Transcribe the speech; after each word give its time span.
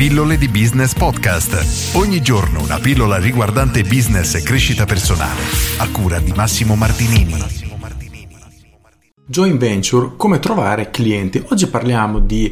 Pillole 0.00 0.38
di 0.38 0.48
Business 0.48 0.94
Podcast. 0.94 1.94
Ogni 1.94 2.22
giorno 2.22 2.62
una 2.62 2.78
pillola 2.78 3.18
riguardante 3.18 3.82
business 3.82 4.34
e 4.34 4.42
crescita 4.42 4.86
personale. 4.86 5.42
A 5.76 5.90
cura 5.90 6.18
di 6.18 6.32
Massimo 6.32 6.74
Martinini. 6.74 7.34
Joint 9.26 9.58
venture, 9.58 10.12
come 10.16 10.38
trovare 10.38 10.88
clienti. 10.88 11.44
Oggi 11.50 11.66
parliamo 11.66 12.18
di 12.18 12.50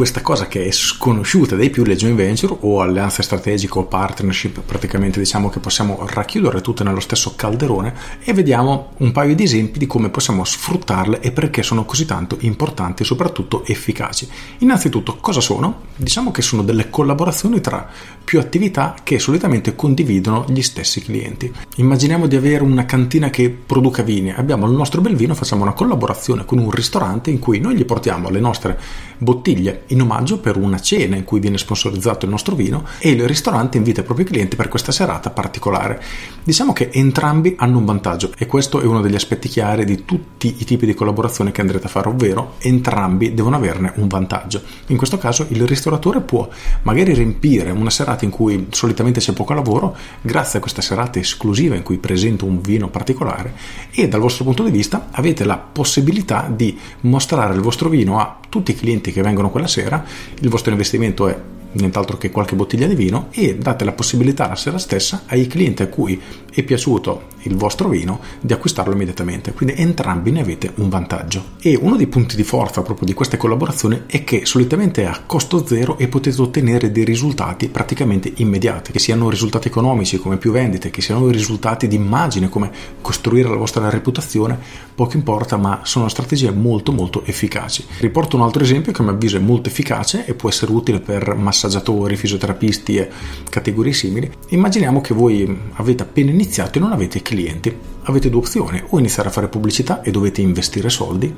questa 0.00 0.22
cosa 0.22 0.48
che 0.48 0.64
è 0.64 0.70
sconosciuta 0.70 1.56
dai 1.56 1.68
più, 1.68 1.84
le 1.84 1.94
joint 1.94 2.16
venture 2.16 2.56
o 2.60 2.80
alleanze 2.80 3.22
strategiche 3.22 3.78
o 3.78 3.84
partnership, 3.84 4.62
praticamente 4.62 5.18
diciamo 5.18 5.50
che 5.50 5.60
possiamo 5.60 6.06
racchiudere 6.06 6.62
tutte 6.62 6.82
nello 6.84 7.00
stesso 7.00 7.34
calderone 7.36 7.92
e 8.24 8.32
vediamo 8.32 8.92
un 8.96 9.12
paio 9.12 9.34
di 9.34 9.42
esempi 9.42 9.78
di 9.78 9.86
come 9.86 10.08
possiamo 10.08 10.42
sfruttarle 10.42 11.20
e 11.20 11.32
perché 11.32 11.62
sono 11.62 11.84
così 11.84 12.06
tanto 12.06 12.38
importanti 12.40 13.02
e 13.02 13.04
soprattutto 13.04 13.62
efficaci. 13.66 14.26
Innanzitutto, 14.60 15.18
cosa 15.20 15.42
sono? 15.42 15.82
Diciamo 15.96 16.30
che 16.30 16.40
sono 16.40 16.62
delle 16.62 16.88
collaborazioni 16.88 17.60
tra 17.60 17.86
più 18.24 18.38
attività 18.38 18.94
che 19.02 19.18
solitamente 19.18 19.74
condividono 19.76 20.46
gli 20.48 20.62
stessi 20.62 21.02
clienti. 21.02 21.52
Immaginiamo 21.76 22.26
di 22.26 22.36
avere 22.36 22.62
una 22.62 22.86
cantina 22.86 23.28
che 23.28 23.50
produca 23.50 24.02
vini, 24.02 24.32
abbiamo 24.32 24.64
il 24.66 24.72
nostro 24.72 25.02
bel 25.02 25.14
vino, 25.14 25.34
facciamo 25.34 25.62
una 25.62 25.74
collaborazione 25.74 26.46
con 26.46 26.56
un 26.56 26.70
ristorante 26.70 27.28
in 27.28 27.38
cui 27.38 27.60
noi 27.60 27.76
gli 27.76 27.84
portiamo 27.84 28.30
le 28.30 28.40
nostre 28.40 28.78
bottiglie 29.18 29.82
in 29.90 30.02
omaggio 30.02 30.38
per 30.38 30.56
una 30.56 30.80
cena 30.80 31.16
in 31.16 31.24
cui 31.24 31.40
viene 31.40 31.58
sponsorizzato 31.58 32.24
il 32.24 32.30
nostro 32.30 32.54
vino 32.54 32.86
e 32.98 33.10
il 33.10 33.26
ristorante 33.26 33.76
invita 33.76 34.00
i 34.00 34.04
propri 34.04 34.24
clienti 34.24 34.56
per 34.56 34.68
questa 34.68 34.92
serata 34.92 35.30
particolare. 35.30 36.02
Diciamo 36.42 36.72
che 36.72 36.90
entrambi 36.92 37.54
hanno 37.58 37.78
un 37.78 37.84
vantaggio 37.84 38.32
e 38.36 38.46
questo 38.46 38.80
è 38.80 38.84
uno 38.84 39.00
degli 39.00 39.14
aspetti 39.14 39.48
chiari 39.48 39.84
di 39.84 40.04
tutti 40.04 40.56
i 40.58 40.64
tipi 40.64 40.86
di 40.86 40.94
collaborazione 40.94 41.52
che 41.52 41.60
andrete 41.60 41.86
a 41.86 41.90
fare, 41.90 42.08
ovvero 42.08 42.54
entrambi 42.58 43.34
devono 43.34 43.56
averne 43.56 43.92
un 43.96 44.08
vantaggio. 44.08 44.62
In 44.86 44.96
questo 44.96 45.18
caso 45.18 45.46
il 45.48 45.66
ristoratore 45.66 46.20
può 46.20 46.48
magari 46.82 47.12
riempire 47.12 47.70
una 47.70 47.90
serata 47.90 48.24
in 48.24 48.30
cui 48.30 48.68
solitamente 48.70 49.20
c'è 49.20 49.32
poco 49.32 49.52
lavoro 49.52 49.96
grazie 50.20 50.58
a 50.58 50.60
questa 50.60 50.82
serata 50.82 51.18
esclusiva 51.18 51.74
in 51.74 51.82
cui 51.82 51.98
presento 51.98 52.44
un 52.44 52.60
vino 52.60 52.88
particolare 52.88 53.54
e 53.90 54.08
dal 54.08 54.20
vostro 54.20 54.44
punto 54.44 54.62
di 54.62 54.70
vista 54.70 55.08
avete 55.10 55.44
la 55.44 55.56
possibilità 55.58 56.50
di 56.54 56.78
mostrare 57.02 57.54
il 57.54 57.60
vostro 57.60 57.88
vino 57.88 58.18
a 58.18 58.39
tutti 58.50 58.72
i 58.72 58.74
clienti 58.74 59.12
che 59.12 59.22
vengono 59.22 59.48
quella 59.48 59.66
sera, 59.66 60.04
il 60.40 60.48
vostro 60.50 60.72
investimento 60.72 61.26
è 61.28 61.38
nient'altro 61.72 62.16
che 62.16 62.30
qualche 62.30 62.56
bottiglia 62.56 62.86
di 62.86 62.94
vino 62.94 63.28
e 63.30 63.56
date 63.56 63.84
la 63.84 63.92
possibilità 63.92 64.48
la 64.48 64.56
sera 64.56 64.78
stessa 64.78 65.22
ai 65.26 65.46
clienti 65.46 65.82
a 65.82 65.88
cui 65.88 66.20
è 66.52 66.62
piaciuto 66.62 67.28
il 67.44 67.56
vostro 67.56 67.88
vino 67.88 68.20
di 68.40 68.52
acquistarlo 68.52 68.92
immediatamente. 68.92 69.52
Quindi 69.52 69.80
entrambi 69.80 70.30
ne 70.30 70.40
avete 70.40 70.72
un 70.76 70.88
vantaggio. 70.88 71.44
E 71.60 71.78
uno 71.80 71.96
dei 71.96 72.06
punti 72.06 72.36
di 72.36 72.42
forza 72.42 72.82
proprio 72.82 73.06
di 73.06 73.14
queste 73.14 73.36
collaborazioni 73.36 74.02
è 74.06 74.24
che 74.24 74.44
solitamente 74.44 75.02
è 75.02 75.06
a 75.06 75.22
costo 75.24 75.64
zero 75.64 75.96
e 75.96 76.08
potete 76.08 76.40
ottenere 76.40 76.90
dei 76.90 77.04
risultati 77.04 77.68
praticamente 77.68 78.32
immediati 78.36 78.92
che 78.92 78.98
siano 78.98 79.30
risultati 79.30 79.68
economici 79.68 80.18
come 80.18 80.36
più 80.36 80.50
vendite 80.50 80.90
che 80.90 81.00
siano 81.00 81.28
risultati 81.28 81.86
di 81.86 81.96
immagine 81.96 82.48
come 82.48 82.70
costruire 83.00 83.48
la 83.48 83.56
vostra 83.56 83.88
reputazione 83.88 84.58
poco 84.94 85.16
importa 85.16 85.56
ma 85.56 85.80
sono 85.84 86.08
strategie 86.08 86.50
molto 86.50 86.92
molto 86.92 87.24
efficaci. 87.24 87.84
Riporto 88.00 88.36
un 88.36 88.42
altro 88.42 88.62
esempio 88.62 88.92
che 88.92 89.00
a 89.00 89.04
mio 89.04 89.14
avviso 89.14 89.36
è 89.36 89.40
molto 89.40 89.68
efficace 89.68 90.26
e 90.26 90.34
può 90.34 90.48
essere 90.48 90.72
utile 90.72 91.00
per 91.00 91.34
massaggiare 91.34 91.59
massaggiatori, 91.60 92.16
fisioterapisti 92.16 92.96
e 92.96 93.10
categorie 93.50 93.92
simili, 93.92 94.30
immaginiamo 94.48 95.00
che 95.02 95.12
voi 95.12 95.58
avete 95.74 96.02
appena 96.02 96.30
iniziato 96.30 96.78
e 96.78 96.80
non 96.80 96.92
avete 96.92 97.20
clienti. 97.20 97.76
Avete 98.04 98.30
due 98.30 98.40
opzioni, 98.40 98.82
o 98.88 98.98
iniziare 98.98 99.28
a 99.28 99.32
fare 99.32 99.48
pubblicità 99.48 100.00
e 100.00 100.10
dovete 100.10 100.40
investire 100.40 100.88
soldi, 100.88 101.32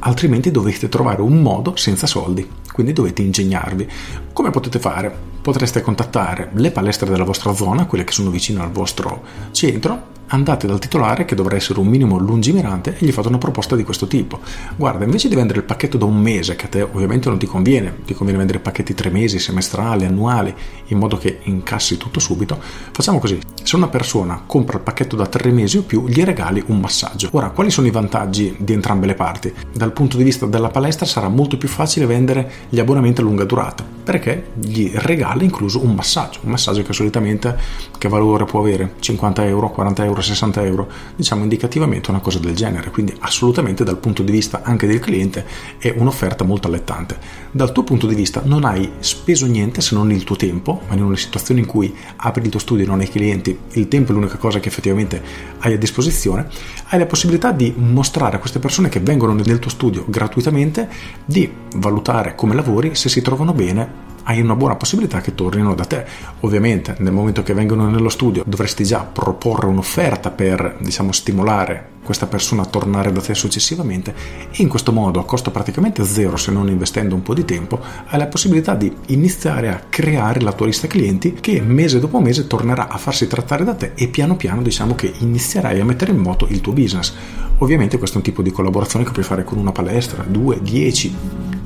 altrimenti 0.00 0.50
dovete 0.50 0.88
trovare 0.88 1.22
un 1.22 1.40
modo 1.40 1.74
senza 1.76 2.06
soldi, 2.06 2.46
quindi 2.72 2.92
dovete 2.92 3.22
ingegnarvi. 3.22 3.88
Come 4.32 4.50
potete 4.50 4.78
fare? 4.78 5.30
Potreste 5.42 5.80
contattare 5.80 6.50
le 6.54 6.70
palestre 6.70 7.10
della 7.10 7.24
vostra 7.24 7.54
zona, 7.54 7.86
quelle 7.86 8.04
che 8.04 8.12
sono 8.12 8.30
vicine 8.30 8.62
al 8.62 8.70
vostro 8.70 9.22
centro, 9.50 10.10
andate 10.32 10.66
dal 10.66 10.78
titolare 10.78 11.24
che 11.24 11.34
dovrà 11.34 11.56
essere 11.56 11.78
un 11.80 11.86
minimo 11.86 12.18
lungimirante 12.18 12.96
e 12.98 13.04
gli 13.04 13.12
fate 13.12 13.28
una 13.28 13.38
proposta 13.38 13.76
di 13.76 13.84
questo 13.84 14.06
tipo. 14.06 14.40
Guarda, 14.76 15.04
invece 15.04 15.28
di 15.28 15.34
vendere 15.34 15.58
il 15.58 15.64
pacchetto 15.64 15.98
da 15.98 16.06
un 16.06 16.18
mese, 16.18 16.56
che 16.56 16.66
a 16.66 16.68
te 16.68 16.82
ovviamente 16.82 17.28
non 17.28 17.38
ti 17.38 17.46
conviene, 17.46 17.98
ti 18.04 18.14
conviene 18.14 18.38
vendere 18.38 18.60
pacchetti 18.60 18.94
tre 18.94 19.10
mesi, 19.10 19.38
semestrali, 19.38 20.06
annuali, 20.06 20.54
in 20.86 20.98
modo 20.98 21.18
che 21.18 21.40
incassi 21.42 21.98
tutto 21.98 22.18
subito, 22.18 22.58
facciamo 22.92 23.18
così. 23.18 23.38
Se 23.62 23.76
una 23.76 23.88
persona 23.88 24.42
compra 24.46 24.78
il 24.78 24.82
pacchetto 24.82 25.16
da 25.16 25.26
tre 25.26 25.50
mesi 25.50 25.76
o 25.76 25.82
più, 25.82 26.08
gli 26.08 26.22
regali 26.24 26.62
un 26.66 26.80
massaggio. 26.80 27.28
Ora, 27.32 27.50
quali 27.50 27.70
sono 27.70 27.86
i 27.86 27.90
vantaggi 27.90 28.56
di 28.58 28.72
entrambe 28.72 29.06
le 29.06 29.14
parti? 29.14 29.52
Dal 29.72 29.92
punto 29.92 30.16
di 30.16 30.24
vista 30.24 30.46
della 30.46 30.68
palestra 30.68 31.04
sarà 31.04 31.28
molto 31.28 31.58
più 31.58 31.68
facile 31.68 32.06
vendere 32.06 32.50
gli 32.68 32.80
abbonamenti 32.80 33.20
a 33.20 33.24
lunga 33.24 33.44
durata, 33.44 33.84
perché 34.02 34.50
gli 34.54 34.90
regali 34.94 35.44
incluso 35.44 35.82
un 35.84 35.94
massaggio, 35.94 36.40
un 36.42 36.50
massaggio 36.50 36.82
che 36.82 36.92
solitamente 36.92 37.56
che 37.98 38.08
valore 38.08 38.44
può 38.44 38.60
avere? 38.60 38.94
50 38.98 39.46
euro, 39.46 39.70
40 39.70 40.04
euro, 40.04 40.20
60 40.20 40.64
euro, 40.64 40.88
diciamo 41.14 41.42
indicativamente 41.42 42.10
una 42.10 42.20
cosa 42.20 42.38
del 42.38 42.54
genere, 42.54 42.90
quindi 42.90 43.14
assolutamente 43.20 43.84
dal 43.84 43.98
punto 43.98 44.22
di 44.22 44.32
vista 44.32 44.62
anche 44.62 44.86
del 44.86 44.98
cliente 44.98 45.46
è 45.78 45.94
un'offerta 45.96 46.44
molto 46.44 46.66
allettante. 46.66 47.16
Dal 47.50 47.72
tuo 47.72 47.84
punto 47.84 48.06
di 48.06 48.14
vista 48.14 48.42
non 48.44 48.64
hai 48.64 48.90
speso 48.98 49.46
niente 49.46 49.80
se 49.80 49.94
non 49.94 50.10
il 50.10 50.24
tuo 50.24 50.36
tempo, 50.36 50.80
ma 50.88 50.94
in 50.94 51.02
una 51.02 51.16
situazione 51.16 51.60
in 51.60 51.66
cui 51.66 51.94
apri 52.16 52.42
il 52.42 52.50
tuo 52.50 52.58
studio 52.58 52.84
e 52.84 52.88
non 52.88 53.00
hai 53.00 53.08
clienti, 53.08 53.56
il 53.72 53.88
tempo 53.88 54.10
è 54.10 54.14
l'unica 54.14 54.36
cosa 54.36 54.58
che 54.58 54.68
effettivamente 54.68 55.22
hai 55.58 55.74
a 55.74 55.78
disposizione, 55.78 56.48
hai 56.88 56.98
la 56.98 57.06
possibilità 57.06 57.52
di 57.52 57.72
mostrare 57.76 58.36
a 58.36 58.38
queste 58.38 58.58
persone 58.58 58.88
che 58.88 59.00
vengono 59.00 59.32
nel 59.32 59.58
tuo 59.58 59.70
studio 59.70 60.04
gratuitamente 60.08 60.88
di 61.24 61.50
valutare 61.76 62.34
come 62.34 62.51
lavori, 62.54 62.94
se 62.94 63.08
si 63.08 63.22
trovano 63.22 63.52
bene 63.52 64.10
hai 64.24 64.40
una 64.40 64.54
buona 64.54 64.76
possibilità 64.76 65.20
che 65.20 65.34
tornino 65.34 65.74
da 65.74 65.84
te. 65.84 66.04
Ovviamente 66.40 66.96
nel 66.98 67.12
momento 67.12 67.42
che 67.42 67.54
vengono 67.54 67.88
nello 67.88 68.08
studio 68.08 68.42
dovresti 68.46 68.84
già 68.84 69.00
proporre 69.00 69.66
un'offerta 69.66 70.30
per 70.30 70.76
diciamo 70.80 71.12
stimolare 71.12 71.90
questa 72.02 72.26
persona 72.26 72.62
a 72.62 72.66
tornare 72.66 73.12
da 73.12 73.20
te 73.20 73.34
successivamente 73.34 74.14
e 74.50 74.62
in 74.62 74.68
questo 74.68 74.90
modo 74.90 75.20
a 75.20 75.24
costo 75.24 75.52
praticamente 75.52 76.04
zero 76.04 76.36
se 76.36 76.50
non 76.50 76.68
investendo 76.68 77.14
un 77.14 77.22
po' 77.22 77.32
di 77.32 77.44
tempo 77.44 77.80
hai 78.06 78.18
la 78.18 78.26
possibilità 78.26 78.74
di 78.74 78.92
iniziare 79.06 79.68
a 79.68 79.82
creare 79.88 80.40
la 80.40 80.52
tua 80.52 80.66
lista 80.66 80.88
clienti 80.88 81.34
che 81.34 81.60
mese 81.60 82.00
dopo 82.00 82.20
mese 82.20 82.48
tornerà 82.48 82.88
a 82.88 82.98
farsi 82.98 83.28
trattare 83.28 83.62
da 83.62 83.74
te 83.74 83.92
e 83.94 84.08
piano 84.08 84.34
piano 84.34 84.62
diciamo 84.62 84.96
che 84.96 85.12
inizierai 85.18 85.78
a 85.78 85.84
mettere 85.84 86.10
in 86.10 86.18
moto 86.18 86.46
il 86.48 86.60
tuo 86.60 86.72
business. 86.72 87.14
Ovviamente 87.58 87.98
questo 87.98 88.16
è 88.16 88.18
un 88.18 88.26
tipo 88.26 88.42
di 88.42 88.50
collaborazione 88.50 89.04
che 89.04 89.12
puoi 89.12 89.24
fare 89.24 89.44
con 89.44 89.58
una 89.58 89.70
palestra, 89.70 90.24
due, 90.26 90.60
dieci, 90.60 91.14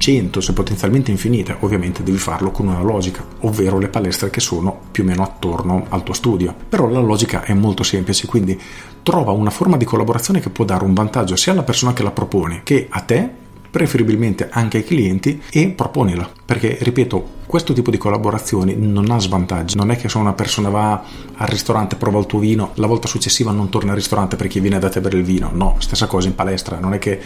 100 0.07 0.41
se 0.41 0.53
potenzialmente 0.53 1.11
infinite, 1.11 1.57
ovviamente 1.61 2.05
devi 2.05 2.17
farlo 2.17 2.53
con 2.53 2.69
una 2.69 2.81
logica, 2.81 3.27
ovvero 3.41 3.81
le 3.81 3.89
palestre 3.89 4.31
che 4.31 4.39
sono 4.39 4.79
più 4.93 5.03
o 5.03 5.07
meno 5.07 5.25
attorno 5.25 5.87
al 5.89 6.05
tuo 6.05 6.15
studio. 6.15 6.55
Però 6.69 6.89
la 6.89 7.01
logica 7.01 7.43
è 7.43 7.53
molto 7.55 7.83
semplice, 7.83 8.29
quindi 8.29 8.57
trova 9.03 9.33
una 9.33 9.51
forma 9.51 9.77
di 9.77 9.85
collaborazione 9.85 10.39
che 10.39 10.51
può 10.51 10.65
dare 10.65 10.85
un 10.85 10.95
vantaggio 10.95 11.35
sia 11.35 11.51
alla 11.51 11.65
persona 11.65 11.93
che 11.93 12.05
la 12.05 12.13
propone 12.13 12.61
che 12.63 12.87
a 12.89 13.01
te 13.01 13.29
preferibilmente 13.69 14.49
anche 14.49 14.77
ai 14.77 14.85
clienti 14.85 15.43
e 15.51 15.71
proponila. 15.71 16.31
Perché 16.45 16.79
ripeto 16.81 17.31
questo 17.45 17.73
tipo 17.73 17.91
di 17.91 17.99
collaborazioni 17.99 18.77
non 18.77 19.11
ha 19.11 19.19
svantaggi. 19.19 19.75
Non 19.75 19.91
è 19.91 19.97
che 19.97 20.09
se 20.09 20.19
una 20.19 20.35
persona 20.35 20.69
va 20.69 21.03
al 21.35 21.49
ristorante 21.49 21.97
prova 21.97 22.21
il 22.21 22.27
tuo 22.27 22.39
vino 22.39 22.71
la 22.75 22.87
volta 22.87 23.09
successiva 23.09 23.51
non 23.51 23.71
torna 23.71 23.91
al 23.91 23.97
ristorante 23.97 24.37
perché 24.37 24.61
viene 24.61 24.79
da 24.79 24.89
te 24.89 25.01
per 25.01 25.15
il 25.15 25.25
vino. 25.25 25.51
No 25.53 25.75
stessa 25.81 26.07
cosa 26.07 26.29
in 26.29 26.37
palestra. 26.37 26.79
Non 26.79 26.95
è 26.95 26.99
che 26.99 27.21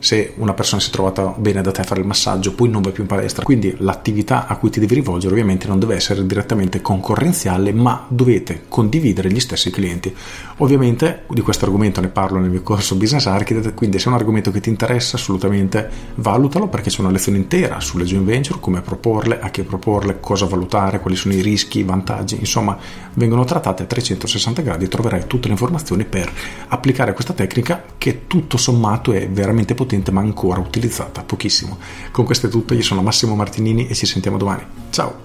se 0.00 0.32
una 0.36 0.54
persona 0.54 0.80
si 0.80 0.88
è 0.88 0.92
trovata 0.92 1.34
bene 1.36 1.60
da 1.60 1.70
te 1.70 1.82
a 1.82 1.84
fare 1.84 2.00
il 2.00 2.06
massaggio, 2.06 2.54
poi 2.54 2.68
non 2.68 2.82
vai 2.82 2.90
più 2.90 3.02
in 3.02 3.08
palestra. 3.08 3.44
Quindi 3.44 3.74
l'attività 3.78 4.46
a 4.46 4.56
cui 4.56 4.70
ti 4.70 4.80
devi 4.80 4.94
rivolgere 4.94 5.32
ovviamente 5.32 5.68
non 5.68 5.78
deve 5.78 5.94
essere 5.94 6.26
direttamente 6.26 6.80
concorrenziale, 6.80 7.72
ma 7.72 8.06
dovete 8.08 8.62
condividere 8.66 9.30
gli 9.30 9.38
stessi 9.38 9.70
clienti. 9.70 10.12
Ovviamente 10.56 11.24
di 11.28 11.42
questo 11.42 11.66
argomento 11.66 12.00
ne 12.00 12.08
parlo 12.08 12.38
nel 12.38 12.50
mio 12.50 12.62
corso 12.62 12.96
Business 12.96 13.26
Architect, 13.26 13.74
quindi 13.74 13.98
se 13.98 14.06
è 14.06 14.08
un 14.08 14.14
argomento 14.14 14.50
che 14.50 14.60
ti 14.60 14.70
interessa 14.70 15.16
assolutamente 15.16 15.88
valutalo 16.14 16.68
perché 16.68 16.88
c'è 16.88 17.00
una 17.00 17.10
lezione 17.10 17.38
intera 17.38 17.78
sulle 17.80 18.04
joint 18.04 18.24
venture, 18.24 18.58
come 18.58 18.80
proporle, 18.80 19.38
a 19.38 19.50
che 19.50 19.64
proporle, 19.64 20.18
cosa 20.18 20.46
valutare, 20.46 21.00
quali 21.00 21.16
sono 21.16 21.34
i 21.34 21.42
rischi, 21.42 21.80
i 21.80 21.84
vantaggi, 21.84 22.36
insomma 22.38 22.76
vengono 23.14 23.44
trattate 23.44 23.82
a 23.82 23.86
360 23.86 24.62
gradi 24.62 24.84
e 24.86 24.88
troverai 24.88 25.26
tutte 25.26 25.46
le 25.46 25.52
informazioni 25.52 26.04
per 26.04 26.32
applicare 26.68 27.12
questa 27.12 27.34
tecnica 27.34 27.82
che 27.98 28.26
tutto 28.26 28.56
sommato 28.56 29.12
è 29.12 29.28
veramente 29.28 29.74
potente 29.74 29.89
potente 29.90 30.12
ma 30.12 30.20
ancora 30.20 30.60
utilizzata 30.60 31.24
pochissimo. 31.24 31.78
Con 32.12 32.24
questo 32.24 32.46
è 32.46 32.50
tutto, 32.50 32.74
io 32.74 32.82
sono 32.82 33.02
Massimo 33.02 33.34
Martinini 33.34 33.88
e 33.88 33.94
ci 33.94 34.06
sentiamo 34.06 34.38
domani. 34.38 34.62
Ciao! 34.90 35.18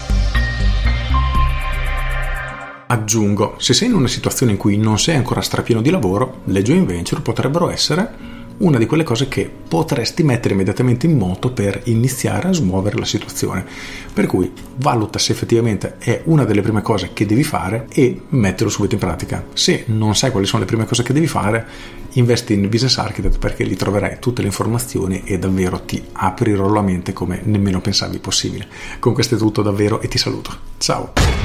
Aggiungo, 2.88 3.54
se 3.58 3.74
sei 3.74 3.88
in 3.88 3.94
una 3.94 4.08
situazione 4.08 4.52
in 4.52 4.58
cui 4.58 4.76
non 4.76 4.98
sei 4.98 5.16
ancora 5.16 5.40
strapieno 5.40 5.80
di 5.80 5.90
lavoro, 5.90 6.40
le 6.44 6.62
joint 6.62 6.86
venture 6.86 7.20
potrebbero 7.20 7.70
essere 7.70 8.25
una 8.58 8.78
di 8.78 8.86
quelle 8.86 9.02
cose 9.02 9.28
che 9.28 9.50
potresti 9.68 10.22
mettere 10.22 10.54
immediatamente 10.54 11.06
in 11.06 11.16
moto 11.16 11.52
per 11.52 11.82
iniziare 11.84 12.48
a 12.48 12.52
smuovere 12.52 12.98
la 12.98 13.04
situazione. 13.04 13.64
Per 14.12 14.26
cui 14.26 14.50
valuta 14.76 15.18
se 15.18 15.32
effettivamente 15.32 15.96
è 15.98 16.22
una 16.24 16.44
delle 16.44 16.62
prime 16.62 16.82
cose 16.82 17.10
che 17.12 17.26
devi 17.26 17.42
fare 17.42 17.86
e 17.92 18.22
mettilo 18.30 18.70
subito 18.70 18.94
in 18.94 19.00
pratica. 19.00 19.44
Se 19.52 19.84
non 19.86 20.14
sai 20.14 20.30
quali 20.30 20.46
sono 20.46 20.60
le 20.60 20.68
prime 20.68 20.86
cose 20.86 21.02
che 21.02 21.12
devi 21.12 21.26
fare, 21.26 21.66
investi 22.12 22.54
in 22.54 22.68
Business 22.68 22.96
Architect 22.98 23.38
perché 23.38 23.64
lì 23.64 23.76
troverai 23.76 24.18
tutte 24.20 24.40
le 24.40 24.48
informazioni 24.48 25.22
e 25.24 25.38
davvero 25.38 25.82
ti 25.82 26.02
aprirò 26.12 26.68
la 26.68 26.82
mente 26.82 27.12
come 27.12 27.40
nemmeno 27.44 27.80
pensavi 27.80 28.18
possibile. 28.18 28.66
Con 28.98 29.12
questo 29.12 29.34
è 29.34 29.38
tutto 29.38 29.62
davvero 29.62 30.00
e 30.00 30.08
ti 30.08 30.18
saluto. 30.18 30.50
Ciao! 30.78 31.35